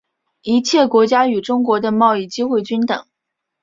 [0.41, 3.05] 一切国家与中国的贸易机会均等。